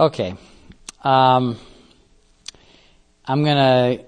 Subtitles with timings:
[0.00, 0.34] Okay.
[1.04, 1.58] Um,
[3.26, 3.98] I'm gonna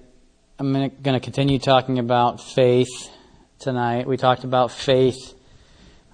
[0.57, 3.11] I'm gonna, continue talking about faith
[3.59, 4.07] tonight.
[4.07, 5.35] We talked about faith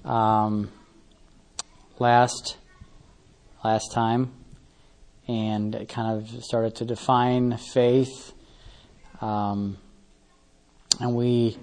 [0.04, 0.70] um,
[1.98, 2.58] last
[3.64, 4.34] last time,
[5.30, 8.34] and kind of started to define faith.
[9.22, 9.78] Um,
[11.00, 11.58] and we,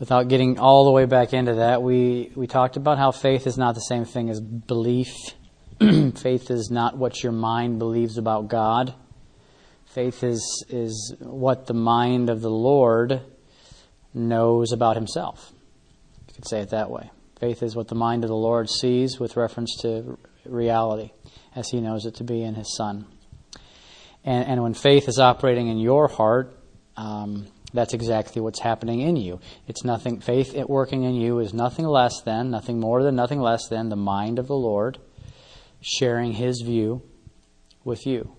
[0.00, 3.56] without getting all the way back into that, we we talked about how faith is
[3.56, 5.14] not the same thing as belief.
[6.16, 8.94] faith is not what your mind believes about God.
[9.86, 13.20] Faith is, is what the mind of the Lord
[14.12, 15.52] knows about himself.
[16.26, 17.10] You could say it that way.
[17.38, 21.12] Faith is what the mind of the Lord sees with reference to reality,
[21.54, 23.06] as he knows it to be in his Son.
[24.24, 26.58] And, and when faith is operating in your heart,
[26.96, 29.38] um, that's exactly what's happening in you.
[29.68, 33.68] It's nothing, faith working in you is nothing less than, nothing more than, nothing less
[33.68, 34.98] than the mind of the Lord
[35.80, 37.02] sharing his view
[37.84, 38.34] with you.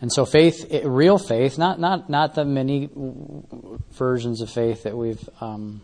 [0.00, 2.90] And so faith, real faith, not, not, not the many
[3.92, 5.80] versions of faith that we've um,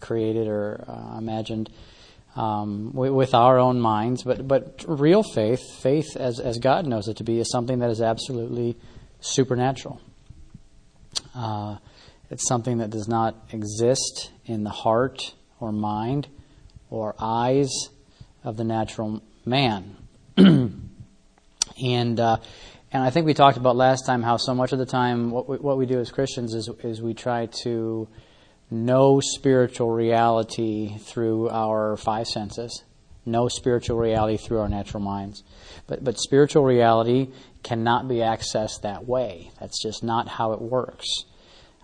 [0.00, 1.70] created or uh, imagined
[2.34, 7.18] um, with our own minds, but, but real faith, faith as, as God knows it
[7.18, 8.76] to be, is something that is absolutely
[9.20, 10.00] supernatural.
[11.34, 11.76] Uh,
[12.30, 16.28] it's something that does not exist in the heart or mind
[16.90, 17.70] or eyes
[18.48, 19.94] of the natural man.
[20.38, 20.80] and
[22.18, 22.38] uh,
[22.90, 25.46] and I think we talked about last time how so much of the time what
[25.46, 28.08] we, what we do as Christians is is we try to
[28.70, 32.84] know spiritual reality through our five senses,
[33.26, 35.44] know spiritual reality through our natural minds.
[35.86, 37.28] But but spiritual reality
[37.62, 39.50] cannot be accessed that way.
[39.60, 41.06] That's just not how it works.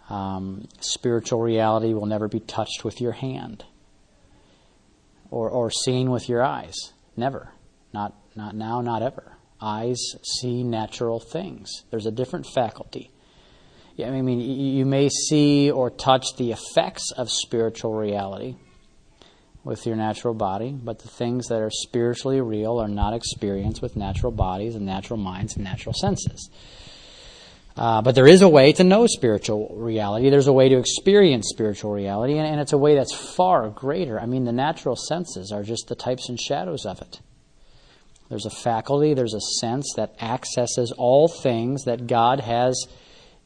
[0.09, 3.65] Um, spiritual reality will never be touched with your hand
[5.35, 6.93] or, or seeing with your eyes.
[7.17, 7.49] Never.
[7.93, 9.37] Not, not now, not ever.
[9.61, 11.83] Eyes see natural things.
[11.91, 13.11] There's a different faculty.
[13.97, 18.55] Yeah, I mean, you may see or touch the effects of spiritual reality
[19.65, 23.97] with your natural body, but the things that are spiritually real are not experienced with
[23.97, 26.49] natural bodies and natural minds and natural senses.
[27.77, 30.31] Uh, but there is a way to know spiritual reality.
[30.31, 34.21] There's a way to experience spiritual reality, and, and, it's a way that's far greater.
[34.21, 37.21] I mean, the natural senses are just the types and shadows of it.
[38.29, 42.87] There's a faculty, there's a sense that accesses all things that God has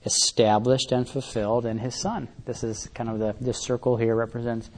[0.04, 2.28] established and fulfilled in His Son.
[2.44, 4.70] This is kind of the this circle here represents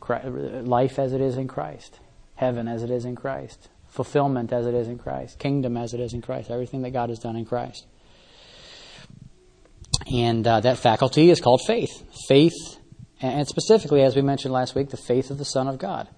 [0.00, 1.98] Christ, life as it is in Christ,
[2.34, 6.00] heaven as it is in Christ, fulfillment as it is in Christ, kingdom as it
[6.00, 7.86] is in Christ, everything that God has done in Christ.
[10.10, 11.90] And uh, that faculty is called faith.
[12.28, 12.54] Faith,
[13.20, 16.08] and specifically, as we mentioned last week, the faith of the Son of God.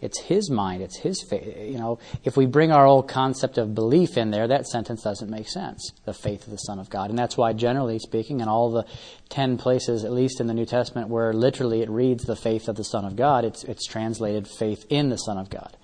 [0.00, 1.56] It's His mind, it's His faith.
[1.56, 5.28] You know, if we bring our old concept of belief in there, that sentence doesn't
[5.28, 5.92] make sense.
[6.04, 7.10] The faith of the Son of God.
[7.10, 8.84] And that's why, generally speaking, in all the
[9.28, 12.76] ten places, at least in the New Testament, where literally it reads the faith of
[12.76, 15.76] the Son of God, it's, it's translated faith in the Son of God.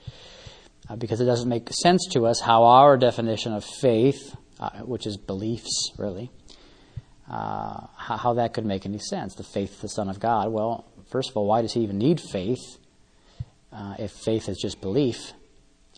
[0.88, 5.06] Uh, because it doesn't make sense to us how our definition of faith, uh, which
[5.06, 6.30] is beliefs, really,
[7.28, 9.34] uh, how, how, that could make any sense.
[9.34, 10.52] The faith of the Son of God.
[10.52, 12.78] Well, first of all, why does he even need faith
[13.72, 15.32] uh, if faith is just belief?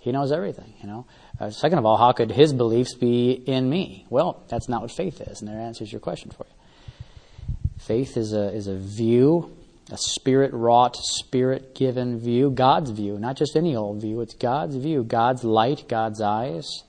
[0.01, 1.07] He knows everything, you know.
[1.41, 4.07] Uh, second of all, how could his beliefs be in me?
[4.09, 7.55] Well, that's not what faith is, and that answers your question for you.
[7.79, 9.57] Faith is a is a view,
[9.91, 14.21] a spirit wrought, spirit given view, God's view, not just any old view.
[14.21, 16.85] It's God's view, God's light, God's eyes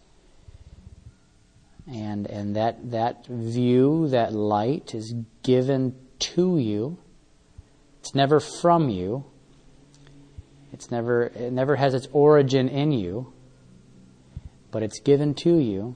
[1.87, 6.97] and and that that view, that light is given to you.
[7.99, 9.25] It's never from you.
[10.73, 13.33] It's never it never has its origin in you,
[14.71, 15.95] but it's given to you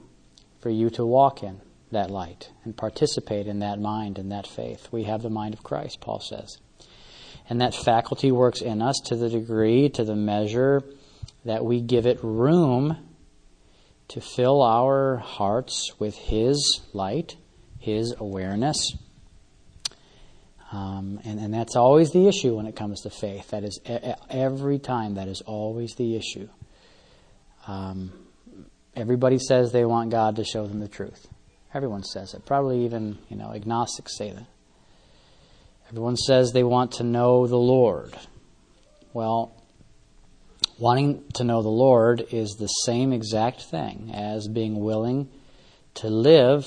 [0.60, 1.60] for you to walk in
[1.90, 4.88] that light and participate in that mind and that faith.
[4.90, 6.56] We have the mind of Christ, Paul says.
[7.48, 10.82] And that faculty works in us to the degree, to the measure
[11.44, 12.96] that we give it room
[14.08, 17.36] to fill our hearts with His light,
[17.78, 18.96] His awareness.
[20.72, 23.50] Um, and, and that's always the issue when it comes to faith.
[23.50, 23.78] That is
[24.30, 26.48] every time, that is always the issue.
[27.66, 28.12] Um,
[28.96, 31.26] everybody says they want God to show them the truth.
[31.74, 32.44] Everyone says it.
[32.46, 34.46] Probably even, you know, agnostics say that.
[35.88, 38.16] Everyone says they want to know the Lord.
[39.12, 39.54] Well,
[40.82, 45.28] Wanting to know the Lord is the same exact thing as being willing
[45.94, 46.66] to live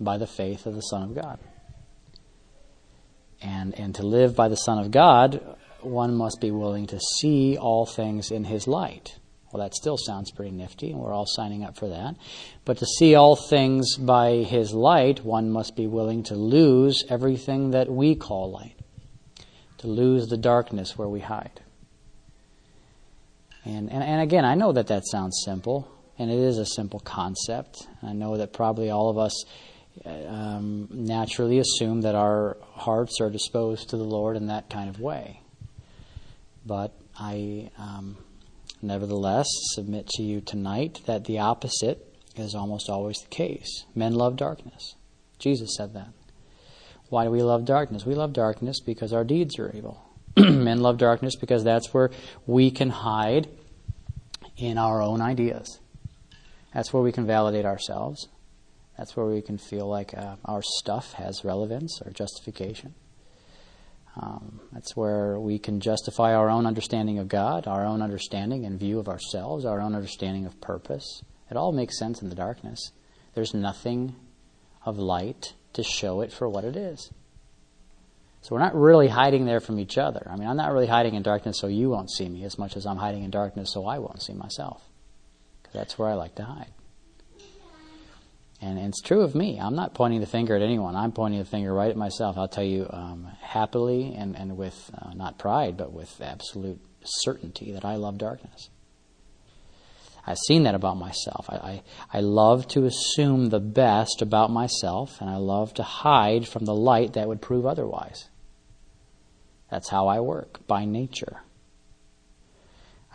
[0.00, 1.38] by the faith of the Son of God.
[3.42, 7.58] And, and to live by the Son of God, one must be willing to see
[7.58, 9.18] all things in His light,
[9.52, 12.14] Well, that still sounds pretty nifty, and we're all signing up for that.
[12.64, 17.72] But to see all things by His light, one must be willing to lose everything
[17.72, 18.76] that we call light,
[19.76, 21.60] to lose the darkness where we hide.
[23.64, 27.00] And, and, and again, I know that that sounds simple, and it is a simple
[27.00, 27.86] concept.
[28.02, 29.44] I know that probably all of us
[30.04, 35.00] um, naturally assume that our hearts are disposed to the Lord in that kind of
[35.00, 35.40] way.
[36.66, 38.16] But I um,
[38.82, 43.84] nevertheless submit to you tonight that the opposite is almost always the case.
[43.94, 44.94] Men love darkness.
[45.38, 46.08] Jesus said that.
[47.08, 48.04] Why do we love darkness?
[48.04, 50.03] We love darkness because our deeds are evil.
[50.38, 52.10] Men love darkness because that's where
[52.46, 53.48] we can hide
[54.56, 55.78] in our own ideas.
[56.72, 58.28] That's where we can validate ourselves.
[58.98, 62.94] That's where we can feel like uh, our stuff has relevance or justification.
[64.16, 68.78] Um, that's where we can justify our own understanding of God, our own understanding and
[68.78, 71.22] view of ourselves, our own understanding of purpose.
[71.50, 72.92] It all makes sense in the darkness.
[73.34, 74.14] There's nothing
[74.84, 77.10] of light to show it for what it is.
[78.44, 80.28] So we're not really hiding there from each other.
[80.30, 82.76] I mean, I'm not really hiding in darkness so you won't see me as much
[82.76, 84.82] as I'm hiding in darkness so I won't see myself.
[85.62, 86.70] Because that's where I like to hide.
[88.60, 89.58] And, it's true of me.
[89.58, 90.94] I'm not pointing the finger at anyone.
[90.94, 92.36] I'm pointing the finger right at myself.
[92.36, 97.72] I'll tell you um, happily and, and with uh, not pride, but with absolute certainty
[97.72, 98.68] that I love darkness.
[100.26, 101.46] I've seen that about myself.
[101.48, 101.82] I, I,
[102.12, 106.74] I, love to assume the best about myself, and I love to hide from the
[106.74, 108.28] light that would prove otherwise.
[109.74, 111.38] That's how I work, by nature.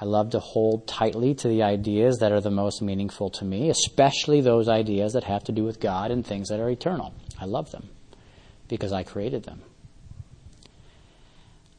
[0.01, 3.69] I love to hold tightly to the ideas that are the most meaningful to me,
[3.69, 7.13] especially those ideas that have to do with God and things that are eternal.
[7.39, 7.87] I love them
[8.67, 9.61] because I created them.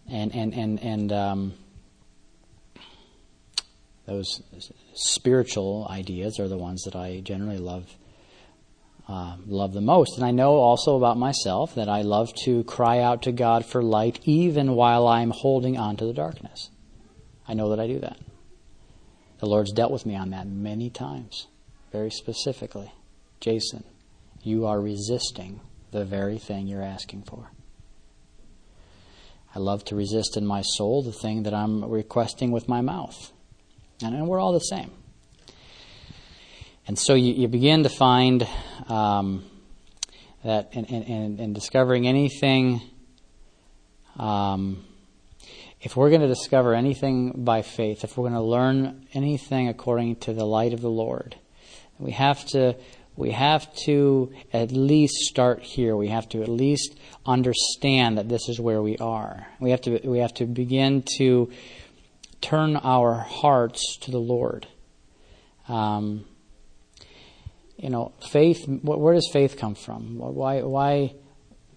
[0.09, 1.53] And and and and um,
[4.07, 4.41] those
[4.95, 7.85] spiritual ideas are the ones that I generally love
[9.11, 10.17] uh, love the most.
[10.17, 13.83] And I know also about myself that I love to cry out to God for
[13.83, 16.71] light even while I'm holding on to the darkness.
[17.49, 18.19] I know that I do that.
[19.41, 21.49] The Lord's dealt with me on that many times,
[21.91, 22.93] very specifically.
[23.41, 23.83] Jason,
[24.45, 25.61] you are resisting
[25.91, 27.51] the very thing you're asking for.
[29.57, 33.33] I love to resist in my soul the thing that I'm requesting with my mouth.
[34.05, 34.93] And we're all the same.
[36.87, 38.47] And so you, you begin to find
[38.89, 39.45] um,
[40.45, 42.81] that in, in, in, discovering anything
[44.19, 44.85] um,
[45.81, 50.17] if we're going to discover anything by faith, if we're going to learn anything according
[50.17, 51.37] to the light of the Lord,
[51.99, 52.75] we have to
[53.17, 55.97] we have to at least start here.
[55.97, 59.47] We have to at least understand that this is where we are.
[59.59, 61.51] We have to we have to begin to
[62.41, 64.67] turn our hearts to the Lord.
[65.69, 66.25] Um,
[67.81, 68.67] you know, faith.
[68.67, 70.19] Where does faith come from?
[70.19, 71.15] Why why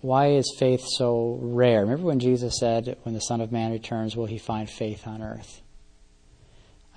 [0.01, 1.81] why is faith so rare?
[1.81, 5.23] Remember when Jesus said, When the Son of Man returns, will he find faith on
[5.23, 5.61] earth?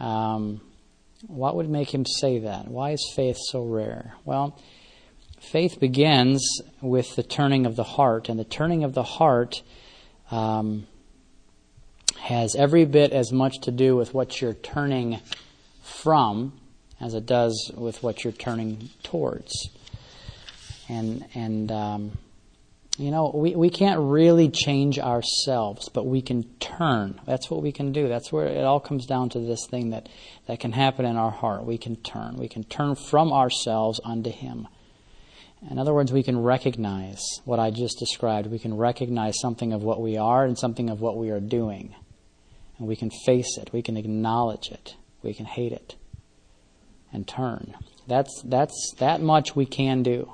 [0.00, 0.60] Um,
[1.26, 2.66] what would make him say that?
[2.68, 4.14] Why is faith so rare?
[4.24, 4.60] Well,
[5.40, 9.62] faith begins with the turning of the heart, and the turning of the heart
[10.32, 10.88] um,
[12.18, 15.20] has every bit as much to do with what you're turning
[15.82, 16.58] from
[17.00, 19.70] as it does with what you're turning towards.
[20.88, 22.18] And and um,
[22.98, 27.20] you know, we, we can't really change ourselves, but we can turn.
[27.26, 28.08] That's what we can do.
[28.08, 30.08] That's where it all comes down to this thing that,
[30.46, 31.64] that can happen in our heart.
[31.64, 32.36] We can turn.
[32.36, 34.66] We can turn from ourselves unto Him.
[35.70, 38.46] In other words, we can recognize what I just described.
[38.46, 41.94] We can recognize something of what we are and something of what we are doing.
[42.78, 43.72] And we can face it.
[43.72, 44.94] We can acknowledge it.
[45.22, 45.96] We can hate it.
[47.12, 47.74] And turn.
[48.06, 50.32] That's, that's that much we can do.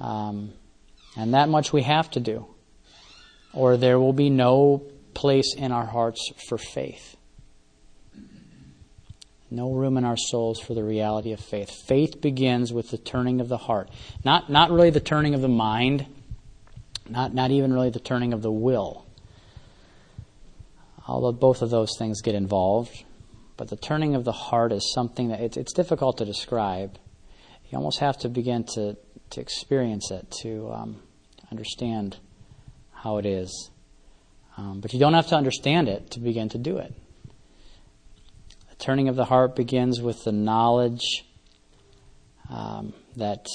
[0.00, 0.52] Um,
[1.16, 2.46] and that much we have to do,
[3.52, 4.82] or there will be no
[5.14, 7.16] place in our hearts for faith.
[9.50, 11.70] No room in our souls for the reality of faith.
[11.86, 13.90] Faith begins with the turning of the heart.
[14.24, 16.06] Not, not really the turning of the mind,
[17.08, 19.04] not, not even really the turning of the will.
[21.06, 23.04] Although both of those things get involved.
[23.56, 26.98] But the turning of the heart is something that it's, it's difficult to describe.
[27.68, 28.96] You almost have to begin to
[29.32, 31.02] to experience it, to um,
[31.50, 32.18] understand
[32.92, 33.70] how it is.
[34.56, 36.94] Um, but you don't have to understand it to begin to do it.
[38.68, 41.24] The turning of the heart begins with the knowledge
[42.50, 43.46] um, that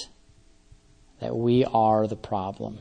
[1.20, 2.80] that we are the problem.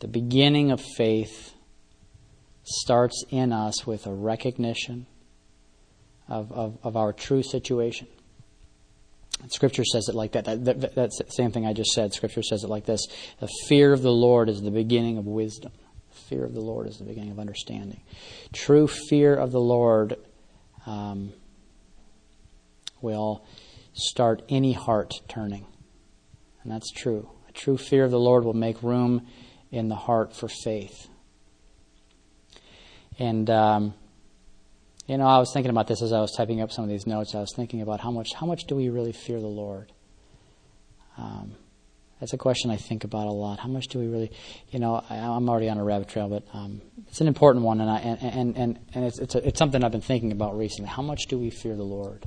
[0.00, 1.54] The beginning of faith
[2.62, 5.06] starts in us with a recognition
[6.28, 8.08] of, of, of our true situation.
[9.48, 10.44] Scripture says it like that.
[10.46, 12.12] that, that that's the same thing I just said.
[12.14, 13.06] Scripture says it like this
[13.38, 15.72] The fear of the Lord is the beginning of wisdom.
[16.28, 18.00] Fear of the Lord is the beginning of understanding.
[18.52, 20.16] True fear of the Lord
[20.86, 21.32] um,
[23.00, 23.44] will
[23.92, 25.66] start any heart turning.
[26.62, 27.30] And that's true.
[27.48, 29.26] A true fear of the Lord will make room
[29.70, 31.08] in the heart for faith.
[33.18, 33.94] And um,
[35.06, 37.06] you know, I was thinking about this as I was typing up some of these
[37.06, 37.34] notes.
[37.34, 39.92] I was thinking about how much how much do we really fear the Lord?
[41.16, 41.52] Um,
[42.20, 43.60] that's a question I think about a lot.
[43.60, 44.32] How much do we really,
[44.70, 47.80] you know, I, am already on a rabbit trail, but um, it's an important one,
[47.80, 50.88] and I, and and and, it's it's, a, it's something I've been thinking about recently.
[50.88, 52.26] How much do we fear the Lord?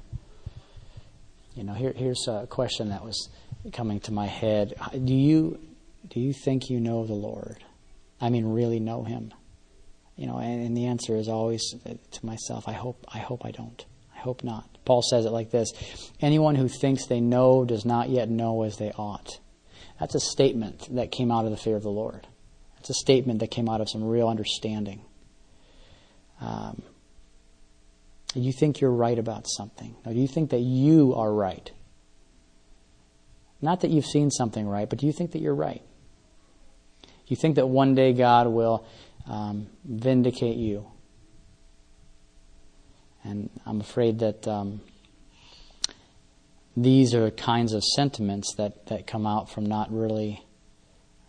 [1.56, 3.30] You know, here, here's a question that was
[3.74, 4.76] coming to my head.
[4.94, 5.60] Do you
[6.08, 7.58] do you think you know the Lord?
[8.22, 9.34] I mean, really know Him?
[10.20, 11.74] You know, and, and the answer is always
[12.12, 13.86] to myself, I hope, I hope I don't.
[14.14, 14.68] I hope not.
[14.84, 15.72] Paul says it like this
[16.20, 19.40] Anyone who thinks they know does not yet know as they ought.
[19.98, 22.28] That's a statement that came out of the fear of the Lord.
[22.80, 25.06] It's a statement that came out of some real understanding.
[26.42, 26.82] Um,
[28.36, 29.96] you think you're right about something.
[30.06, 31.72] Or do you think that you are right?
[33.62, 35.82] Not that you've seen something right, but do you think that you're right?
[37.28, 38.86] You think that one day God will
[39.28, 40.86] um, vindicate you.
[43.24, 44.82] And I'm afraid that um,
[46.76, 50.44] these are kinds of sentiments that, that come out from not really,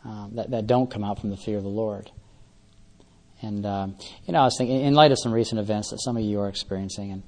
[0.05, 2.11] um, that, that don't come out from the fear of the Lord.
[3.43, 6.17] And, um, you know, I was thinking, in light of some recent events that some
[6.17, 7.23] of you are experiencing, and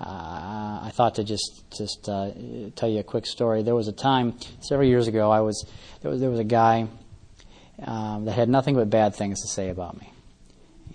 [0.00, 2.30] uh, I thought to just just uh,
[2.76, 3.62] tell you a quick story.
[3.62, 5.30] There was a time several years ago.
[5.30, 5.66] I was
[6.00, 6.88] there was there was a guy
[7.82, 10.12] um, that had nothing but bad things to say about me.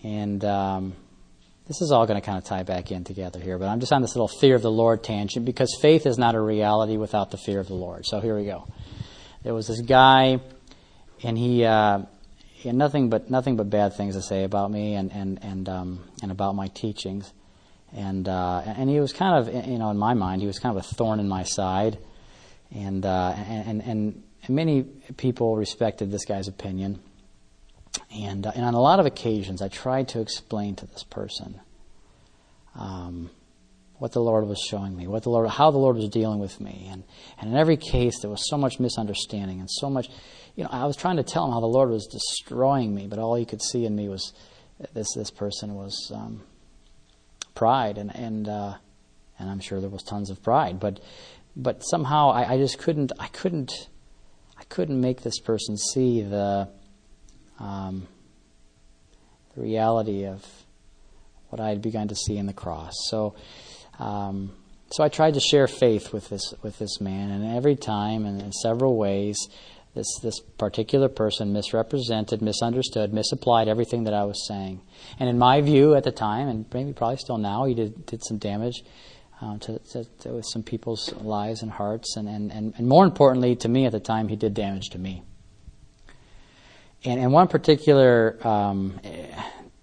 [0.04, 0.94] And um,
[1.68, 3.94] this is all going to kind of tie back in together here, but I'm just
[3.94, 7.32] on this little fear of the Lord tangent because faith is not a reality without
[7.32, 8.06] the fear of the Lord.
[8.06, 8.68] So here we go.
[9.44, 10.40] There was this guy,
[11.24, 12.04] and he, uh,
[12.63, 15.68] he had nothing but nothing but bad things to say about me and and and
[15.68, 17.32] um, and about my teachings,
[17.94, 20.78] and uh, and he was kind of you know in my mind he was kind
[20.78, 21.98] of a thorn in my side,
[22.74, 24.83] and uh, and and, and many
[25.17, 27.00] people respected this guy's opinion.
[28.13, 31.59] And, uh, and on a lot of occasions, I tried to explain to this person
[32.75, 33.29] um,
[33.97, 36.59] what the Lord was showing me, what the Lord, how the Lord was dealing with
[36.59, 36.88] me.
[36.91, 37.03] And,
[37.39, 40.09] and in every case, there was so much misunderstanding and so much,
[40.55, 43.19] you know, I was trying to tell him how the Lord was destroying me, but
[43.19, 44.33] all he could see in me was
[44.93, 46.41] this, this person was um,
[47.55, 47.97] pride.
[47.97, 48.73] And, and, uh,
[49.39, 50.79] and I'm sure there was tons of pride.
[50.79, 51.00] But,
[51.55, 53.89] but somehow I, I just couldn't, I couldn't,
[54.63, 56.70] I couldn't make this person see the,
[57.60, 58.08] um,
[59.55, 60.46] the reality of
[61.50, 62.93] what I had begun to see in the cross.
[63.10, 63.36] So,
[64.00, 64.53] um,
[64.89, 68.41] so I tried to share faith with this with this man, and every time, and
[68.41, 69.38] in several ways,
[69.96, 74.82] this this particular person misrepresented, misunderstood, misapplied everything that I was saying.
[75.20, 78.24] And in my view, at the time, and maybe probably still now, he did did
[78.24, 78.82] some damage.
[79.43, 83.03] Um, to, to, to, with some people's lives and hearts, and, and, and, and more
[83.03, 85.21] importantly, to me at the time, he did damage to me.
[87.03, 89.01] And in one particular um,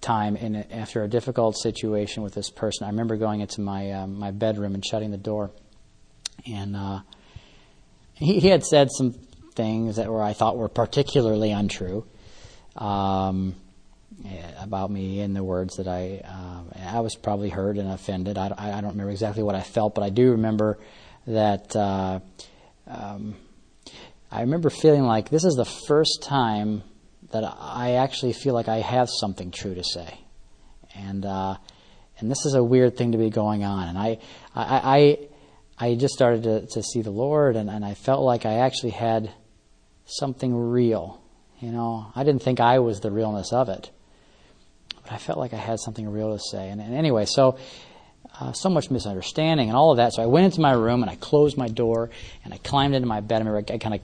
[0.00, 4.18] time, in after a difficult situation with this person, I remember going into my um,
[4.18, 5.50] my bedroom and shutting the door,
[6.46, 7.00] and uh,
[8.14, 9.12] he, he, had said some
[9.54, 12.06] things that were I thought were particularly untrue
[12.76, 13.56] um,
[14.60, 18.36] about me in the words that I uh, I was probably hurt and offended.
[18.36, 20.78] I, I, don't remember exactly what I felt, but I do remember
[21.26, 21.74] that.
[21.74, 22.20] Uh,
[22.86, 23.36] um,
[24.30, 26.82] I remember feeling like this is the first time
[27.32, 30.20] that I actually feel like I have something true to say,
[30.94, 31.56] and uh,
[32.18, 33.88] and this is a weird thing to be going on.
[33.88, 34.18] And I
[34.54, 35.18] I
[35.78, 38.58] I, I just started to, to see the Lord, and, and I felt like I
[38.58, 39.32] actually had
[40.04, 41.22] something real.
[41.60, 43.90] You know, I didn't think I was the realness of it,
[45.10, 46.68] but I felt like I had something real to say.
[46.68, 47.58] And, and anyway, so.
[48.40, 50.12] Uh, so much misunderstanding and all of that.
[50.14, 52.10] So I went into my room and I closed my door
[52.44, 53.36] and I climbed into my bed.
[53.36, 54.00] I remember I kind of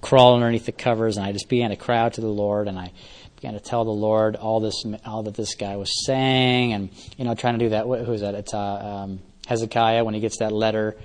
[0.00, 2.78] crawled underneath the covers, and I just began to cry out to the Lord, and
[2.78, 2.92] I
[3.34, 7.24] began to tell the Lord all this, all that this guy was saying, and you
[7.24, 7.86] know, trying to do that.
[7.86, 8.36] Who is that?
[8.36, 10.96] It's uh, um, Hezekiah when he gets that letter.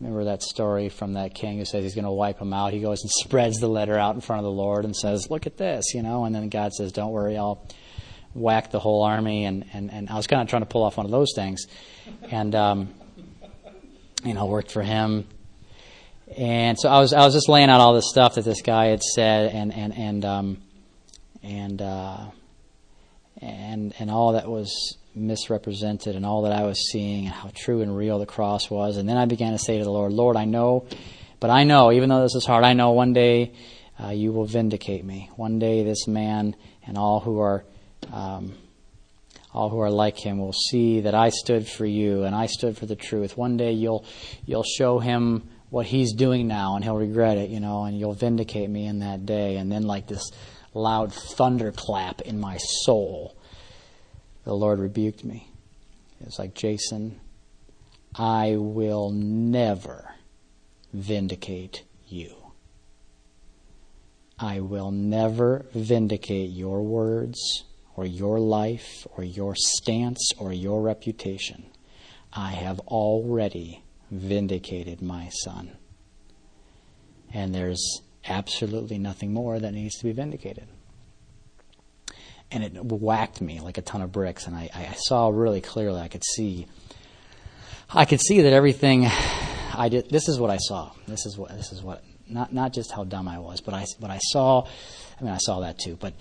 [0.00, 2.72] Remember that story from that king who says he's going to wipe him out.
[2.72, 5.46] He goes and spreads the letter out in front of the Lord and says, "Look
[5.46, 6.24] at this," you know.
[6.24, 7.64] And then God says, "Don't worry, I'll."
[8.34, 10.96] Whack the whole army and, and, and I was kind of trying to pull off
[10.96, 11.66] one of those things
[12.30, 12.94] and um,
[14.24, 15.26] you know worked for him
[16.36, 18.86] and so I was I was just laying out all this stuff that this guy
[18.86, 20.62] had said, and and and um,
[21.42, 22.26] and uh,
[23.40, 27.82] and and all that was misrepresented and all that I was seeing and how true
[27.82, 28.96] and real the cross was.
[28.96, 30.86] And then I began to say to the Lord, Lord, I know,
[31.38, 33.52] but I know, even though this is hard, I know one day
[34.02, 35.28] uh, you will vindicate me.
[35.36, 37.64] One day this man and all who are
[38.10, 38.54] um,
[39.52, 42.76] all who are like him will see that I stood for you and I stood
[42.76, 43.36] for the truth.
[43.36, 44.04] One day you'll
[44.46, 48.14] you'll show him what he's doing now and he'll regret it, you know, and you'll
[48.14, 49.56] vindicate me in that day.
[49.56, 50.30] And then like this
[50.74, 53.36] loud thunderclap in my soul,
[54.44, 55.48] the Lord rebuked me.
[56.20, 57.20] It's like Jason,
[58.14, 60.14] I will never
[60.92, 62.36] vindicate you.
[64.38, 67.64] I will never vindicate your words
[67.96, 71.66] or your life or your stance or your reputation.
[72.32, 75.76] I have already vindicated my son.
[77.32, 80.68] And there's absolutely nothing more that needs to be vindicated.
[82.50, 86.00] And it whacked me like a ton of bricks, and I, I saw really clearly.
[86.00, 86.66] I could see,
[87.88, 89.06] I could see that everything
[89.74, 90.10] I did.
[90.10, 90.92] This is what I saw.
[91.08, 91.50] This is what.
[91.50, 92.04] This is what.
[92.28, 94.66] Not not just how dumb I was, but I but I saw.
[95.18, 95.96] I mean, I saw that too.
[95.98, 96.12] But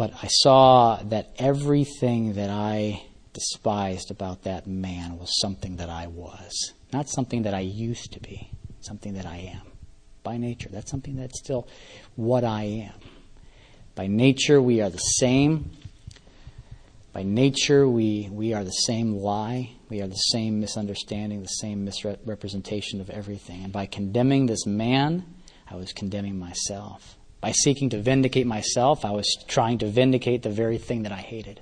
[0.00, 3.02] but I saw that everything that I
[3.34, 8.20] despised about that man was something that I was, not something that I used to
[8.20, 9.60] be, something that I am
[10.22, 10.70] by nature.
[10.72, 11.68] That's something that's still
[12.16, 12.94] what I am.
[13.94, 15.70] By nature, we are the same.
[17.12, 19.72] By nature, we, we are the same lie.
[19.90, 23.64] We are the same misunderstanding, the same misrepresentation of everything.
[23.64, 25.26] And by condemning this man,
[25.70, 27.18] I was condemning myself.
[27.40, 31.16] By seeking to vindicate myself, I was trying to vindicate the very thing that I
[31.16, 31.60] hated.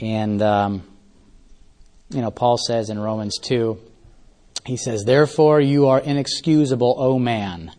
[0.00, 0.82] And, um,
[2.10, 3.78] you know, Paul says in Romans 2,
[4.64, 7.72] he says, Therefore you are inexcusable, O man,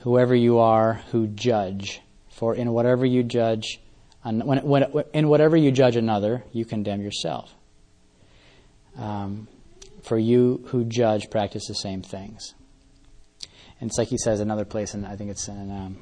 [0.00, 2.00] whoever you are who judge.
[2.30, 3.80] For in whatever you judge,
[4.22, 7.54] when, when, in whatever you judge another, you condemn yourself.
[8.98, 9.48] Um,
[10.02, 12.54] for you who judge practice the same things.
[13.80, 15.98] And it's like he says another place, and I think it's in um,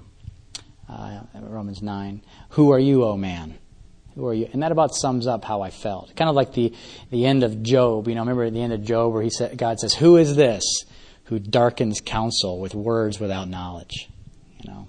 [0.88, 2.22] uh, Romans 9.
[2.50, 3.58] Who are you, O man?
[4.14, 4.48] Who are you?
[4.52, 6.14] And that about sums up how I felt.
[6.14, 6.72] Kind of like the,
[7.10, 8.06] the end of Job.
[8.06, 10.36] You know, remember at the end of Job where he said, God says, Who is
[10.36, 10.62] this
[11.24, 14.08] who darkens counsel with words without knowledge?
[14.60, 14.88] You know.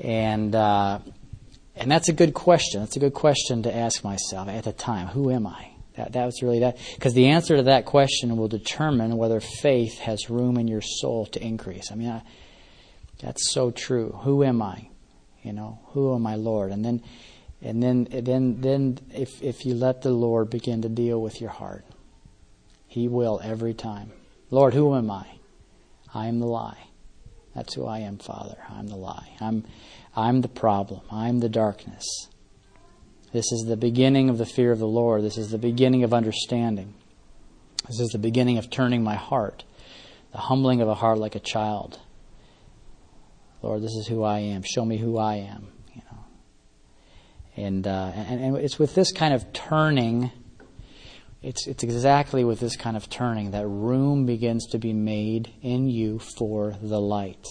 [0.00, 1.00] and uh,
[1.76, 2.80] and that's a good question.
[2.80, 5.08] That's a good question to ask myself at the time.
[5.08, 5.72] Who am I?
[5.98, 6.78] That, that was really that.
[6.94, 11.26] Because the answer to that question will determine whether faith has room in your soul
[11.26, 11.90] to increase.
[11.90, 12.22] I mean, I,
[13.20, 14.16] that's so true.
[14.22, 14.88] Who am I?
[15.42, 16.70] You know, who am I, Lord?
[16.70, 17.02] And then,
[17.60, 21.50] and then, then, then, if if you let the Lord begin to deal with your
[21.50, 21.84] heart,
[22.86, 24.12] He will every time.
[24.50, 25.26] Lord, who am I?
[26.14, 26.88] I am the lie.
[27.56, 28.56] That's who I am, Father.
[28.70, 29.30] I'm the lie.
[29.40, 29.64] I'm,
[30.14, 31.00] I'm the problem.
[31.10, 32.28] I'm the darkness.
[33.32, 35.22] This is the beginning of the fear of the Lord.
[35.22, 36.94] This is the beginning of understanding.
[37.86, 39.64] This is the beginning of turning my heart,
[40.32, 41.98] the humbling of a heart like a child.
[43.62, 44.62] Lord, this is who I am.
[44.62, 45.68] Show me who I am.
[45.94, 46.18] You know,
[47.56, 50.30] and uh, and, and it's with this kind of turning.
[51.42, 55.88] It's it's exactly with this kind of turning that room begins to be made in
[55.88, 57.44] you for the light.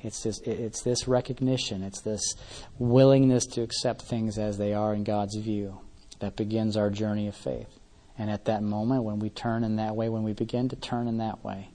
[0.00, 2.36] It's this, it's this recognition, it's this
[2.78, 5.80] willingness to accept things as they are in God's view
[6.20, 7.78] that begins our journey of faith.
[8.16, 11.08] And at that moment, when we turn in that way, when we begin to turn
[11.08, 11.70] in that way,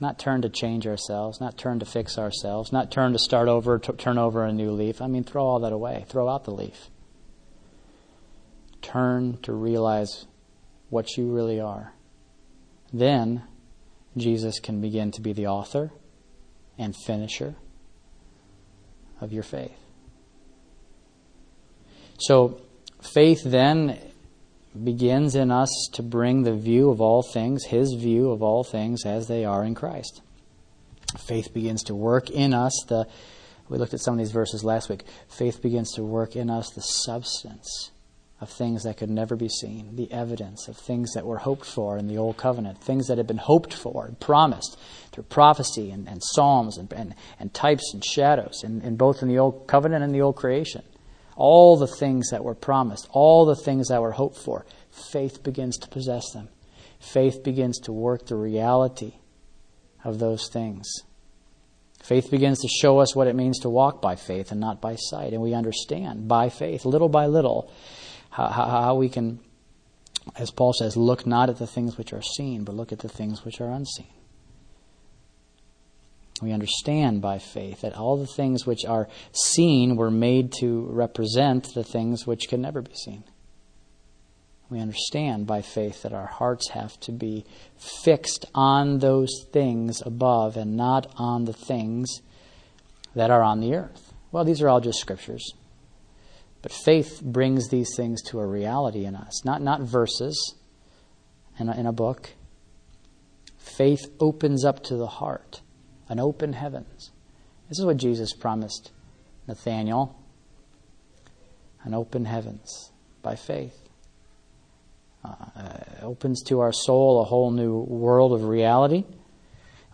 [0.00, 3.78] not turn to change ourselves, not turn to fix ourselves, not turn to start over,
[3.78, 5.00] to turn over a new leaf.
[5.00, 6.04] I mean, throw all that away.
[6.08, 6.88] Throw out the leaf.
[8.80, 10.26] Turn to realize
[10.90, 11.92] what you really are.
[12.92, 13.44] Then
[14.16, 15.92] Jesus can begin to be the author
[16.78, 17.54] and finisher
[19.20, 19.78] of your faith.
[22.18, 22.60] So,
[23.00, 23.98] faith then
[24.84, 29.04] begins in us to bring the view of all things, His view of all things
[29.04, 30.22] as they are in Christ.
[31.18, 33.06] Faith begins to work in us the,
[33.68, 35.04] we looked at some of these verses last week.
[35.28, 37.91] Faith begins to work in us the substance
[38.42, 41.96] of things that could never be seen, the evidence of things that were hoped for
[41.96, 44.76] in the Old Covenant, things that had been hoped for and promised
[45.12, 49.28] through prophecy and, and psalms and, and, and, types and shadows, in, in both in
[49.28, 50.82] the Old Covenant and the Old Creation.
[51.36, 55.78] All the things that were promised, all the things that were hoped for, faith begins
[55.78, 56.48] to possess them.
[56.98, 59.14] Faith begins to work the reality
[60.02, 60.88] of those things.
[62.02, 64.96] Faith begins to show us what it means to walk by faith and not by
[64.96, 65.32] sight.
[65.32, 67.70] And we understand by faith, little by little,
[68.32, 69.40] how, how, how we can,
[70.36, 73.08] as Paul says, look not at the things which are seen, but look at the
[73.08, 74.06] things which are unseen.
[76.40, 81.68] We understand by faith that all the things which are seen were made to represent
[81.74, 83.22] the things which can never be seen.
[84.70, 87.44] We understand by faith that our hearts have to be
[87.76, 92.22] fixed on those things above and not on the things
[93.14, 94.14] that are on the earth.
[94.32, 95.52] Well, these are all just scriptures.
[96.62, 100.54] But faith brings these things to a reality in us, not, not verses
[101.58, 102.30] in a, in a book.
[103.58, 105.60] Faith opens up to the heart,
[106.08, 107.10] an open heavens.
[107.68, 108.92] This is what Jesus promised
[109.48, 110.16] Nathaniel
[111.84, 112.90] an open heavens
[113.22, 113.76] by faith.
[115.24, 119.04] Uh, opens to our soul a whole new world of reality.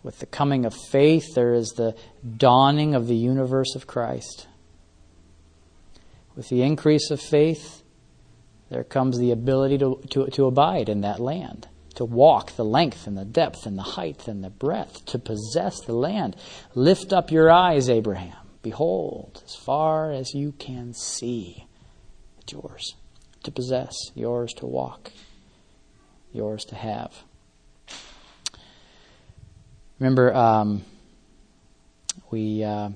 [0.03, 1.95] With the coming of faith, there is the
[2.37, 4.47] dawning of the universe of Christ.
[6.39, 7.83] With the increase of faith,
[8.71, 13.09] there comes the ability to, to, to abide in that land, to walk the length
[13.09, 16.37] and the depth and the height and the breadth, to possess the land.
[16.77, 18.37] Lift up your eyes, Abraham.
[18.63, 21.67] Behold, as far as you can see,
[22.41, 22.95] it's yours
[23.43, 25.11] to possess, yours to walk,
[26.33, 27.25] yours to have.
[29.99, 30.85] Remember, um,
[32.31, 32.91] we uh,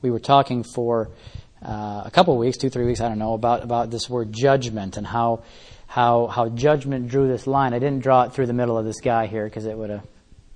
[0.00, 1.10] we were talking for
[1.64, 4.96] uh, a couple weeks, two, three weeks, I don't know, about, about this word judgment
[4.96, 5.42] and how,
[5.86, 7.74] how, how judgment drew this line.
[7.74, 10.06] I didn't draw it through the middle of this guy here because it would have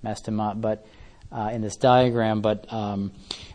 [0.02, 0.86] messed him up, but
[1.30, 3.12] uh, in this diagram, but um,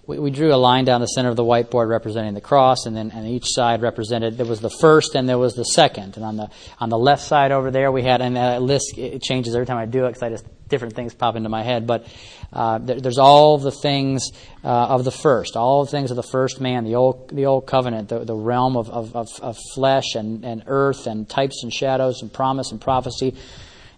[0.09, 2.97] we, we, drew a line down the center of the whiteboard representing the cross, and
[2.97, 6.35] then each side represented there was the first and there was the second, and on
[6.35, 9.67] the on the left side over there we had and that list it changes every
[9.67, 12.07] time I do it because I just different things pop into my head, but
[12.51, 14.31] uh, there, there's all the things
[14.63, 17.67] uh, of the first, all the things of the first man, the old the old
[17.67, 21.71] covenant, the, the realm of, of, of, of flesh and, and earth and types and
[21.71, 23.35] shadows and promise and prophecy,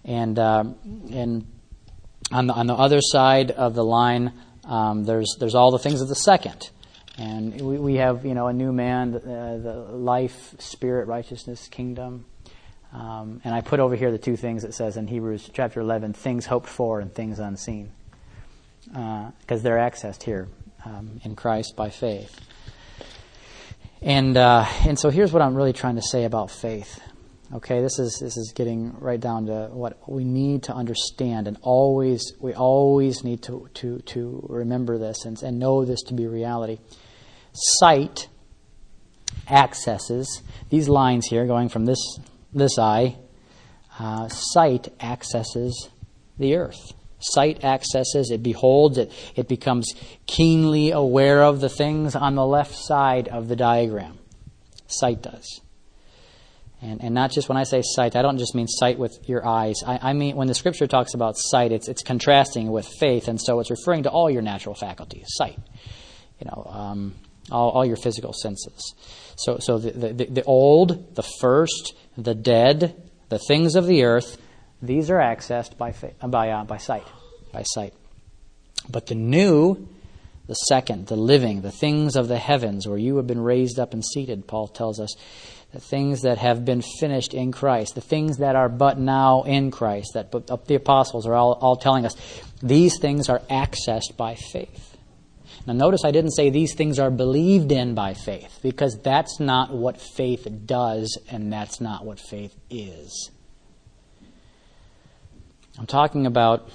[0.03, 0.75] and um,
[1.13, 1.47] and
[2.33, 4.33] on the, on the other side of the line,
[4.71, 6.69] um, there's, there's all the things of the second.
[7.17, 12.25] And we, we have, you know, a new man, uh, the life, spirit, righteousness, kingdom.
[12.93, 16.13] Um, and I put over here the two things it says in Hebrews chapter 11
[16.13, 17.91] things hoped for and things unseen.
[18.85, 20.47] Because uh, they're accessed here
[20.85, 22.39] um, in Christ by faith.
[24.01, 27.01] And, uh, and so here's what I'm really trying to say about faith.
[27.53, 31.57] Okay, this is this is getting right down to what we need to understand, and
[31.61, 36.27] always we always need to to to remember this and, and know this to be
[36.27, 36.79] reality.
[37.51, 38.29] Sight
[39.49, 42.19] accesses these lines here, going from this
[42.53, 43.17] this eye.
[43.99, 45.89] Uh, sight accesses
[46.39, 46.93] the earth.
[47.19, 49.93] Sight accesses, it beholds, it, it becomes
[50.25, 54.17] keenly aware of the things on the left side of the diagram.
[54.87, 55.61] Sight does.
[56.83, 59.45] And, and not just when I say sight, I don't just mean sight with your
[59.45, 59.75] eyes.
[59.85, 63.39] I, I mean, when the scripture talks about sight, it's, it's contrasting with faith, and
[63.39, 65.59] so it's referring to all your natural faculties, sight,
[66.39, 67.15] you know, um,
[67.51, 68.95] all, all your physical senses.
[69.35, 72.95] So, so the, the, the old, the first, the dead,
[73.29, 74.41] the things of the earth,
[74.81, 75.93] these are accessed by,
[76.27, 77.05] by, uh, by sight,
[77.53, 77.93] by sight.
[78.89, 79.87] But the new,
[80.51, 83.93] the second, the living, the things of the heavens, where you have been raised up
[83.93, 85.15] and seated, Paul tells us,
[85.71, 89.71] the things that have been finished in Christ, the things that are but now in
[89.71, 92.17] Christ, that uh, the apostles are all, all telling us,
[92.61, 94.97] these things are accessed by faith.
[95.65, 99.73] Now, notice I didn't say these things are believed in by faith, because that's not
[99.73, 103.31] what faith does, and that's not what faith is.
[105.79, 106.69] I'm talking about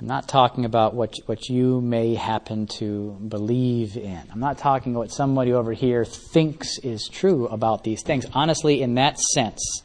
[0.00, 4.20] I'm not talking about what, what you may happen to believe in.
[4.32, 8.26] I'm not talking what somebody over here thinks is true about these things.
[8.32, 9.82] Honestly, in that sense,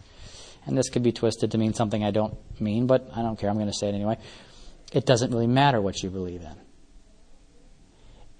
[0.65, 3.51] and this could be twisted to mean something I don't mean, but I don't care.
[3.51, 4.17] I'm going to say it anyway.
[4.91, 6.55] It doesn't really matter what you believe in.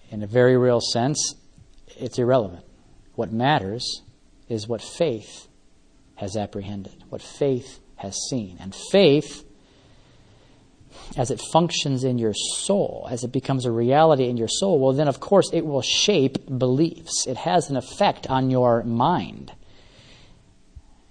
[0.10, 1.36] In a very real sense,
[1.98, 2.66] it's irrelevant.
[3.14, 4.02] What matters
[4.48, 5.48] is what faith
[6.16, 8.58] has apprehended, what faith has seen.
[8.60, 9.44] And faith
[11.18, 14.94] as it functions in your soul, as it becomes a reality in your soul, well,
[14.94, 17.26] then of course it will shape beliefs.
[17.28, 19.52] It has an effect on your mind.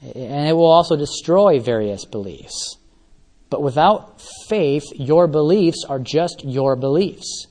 [0.01, 2.77] And it will also destroy various beliefs.
[3.51, 7.47] But without faith, your beliefs are just your beliefs.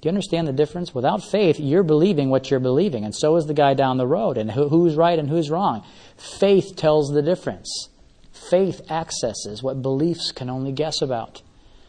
[0.00, 0.94] Do you understand the difference?
[0.94, 4.38] Without faith, you're believing what you're believing, and so is the guy down the road.
[4.38, 5.84] And who's right and who's wrong?
[6.16, 7.90] Faith tells the difference.
[8.48, 11.42] Faith accesses what beliefs can only guess about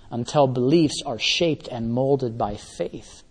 [0.10, 3.24] until beliefs are shaped and molded by faith.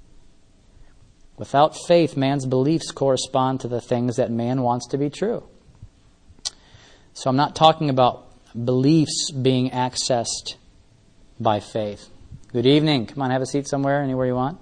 [1.37, 5.43] Without faith, man's beliefs correspond to the things that man wants to be true.
[7.13, 8.27] So I'm not talking about
[8.65, 10.55] beliefs being accessed
[11.39, 12.09] by faith.
[12.53, 13.07] Good evening.
[13.07, 14.59] Come on, have a seat somewhere, anywhere you want.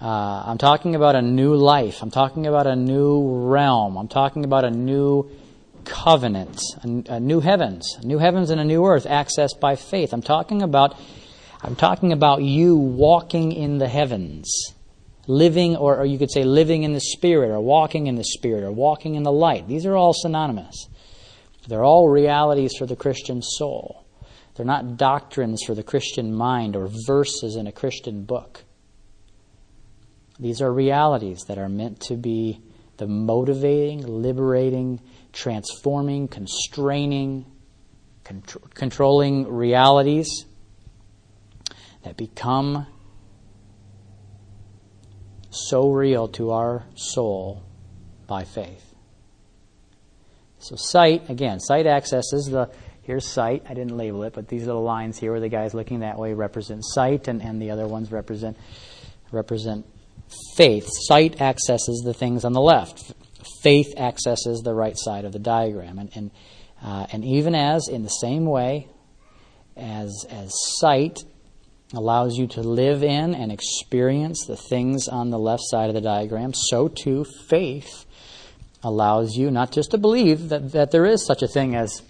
[0.00, 2.02] Uh, I'm talking about a new life.
[2.02, 3.96] I'm talking about a new realm.
[3.96, 5.30] I'm talking about a new
[5.86, 10.12] covenant, a, new heavens, new heavens and a new earth accessed by faith.
[10.12, 10.96] I'm talking about,
[11.62, 14.74] I'm talking about you walking in the heavens,
[15.26, 18.64] living, or, or you could say living in the spirit, or walking in the spirit,
[18.64, 19.66] or walking in the light.
[19.66, 20.88] These are all synonymous.
[21.68, 24.04] They're all realities for the Christian soul.
[24.54, 28.64] They're not doctrines for the Christian mind or verses in a Christian book.
[30.38, 32.60] These are realities that are meant to be
[32.96, 35.00] the motivating, liberating,
[35.36, 37.44] transforming, constraining,
[38.24, 40.46] contr- controlling realities
[42.04, 42.86] that become
[45.50, 47.62] so real to our soul
[48.26, 48.94] by faith.
[50.58, 52.70] So, sight, again, sight accesses the,
[53.02, 53.62] here's sight.
[53.68, 56.32] I didn't label it, but these little lines here where the guy's looking that way
[56.32, 58.56] represent sight, and, and the other ones represent,
[59.30, 59.84] represent
[60.56, 60.88] faith.
[60.88, 63.12] Sight accesses the things on the left.
[63.66, 65.98] Faith accesses the right side of the diagram.
[65.98, 66.30] And, and,
[66.80, 68.86] uh, and even as, in the same way
[69.76, 71.24] as, as sight
[71.92, 76.00] allows you to live in and experience the things on the left side of the
[76.00, 78.04] diagram, so too faith
[78.84, 82.02] allows you not just to believe that, that there is such a thing as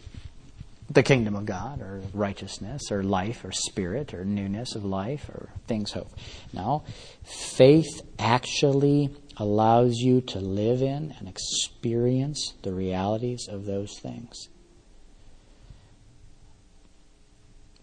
[0.91, 5.49] the kingdom of God, or righteousness, or life, or spirit, or newness of life, or
[5.67, 6.11] things hope.
[6.53, 6.85] No.
[7.25, 14.49] Faith actually allows you to live in and experience the realities of those things.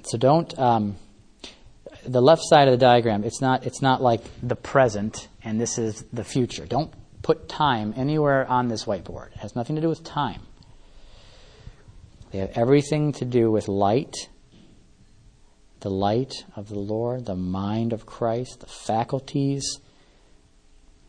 [0.04, 0.58] So don't.
[0.60, 0.98] Um,
[2.06, 3.24] the left side of the diagram.
[3.24, 3.66] It's not.
[3.66, 6.66] It's not like the present and this is the future.
[6.66, 9.32] Don't put time anywhere on this whiteboard.
[9.32, 10.42] It has nothing to do with time.
[12.32, 14.16] They have everything to do with light,
[15.82, 19.80] the light of the Lord, the mind of Christ, the faculties